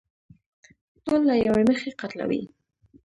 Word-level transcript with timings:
ټول 1.05 1.21
له 1.29 1.35
يوې 1.45 1.63
مخې 1.69 1.89
قتلوي. 2.01 2.41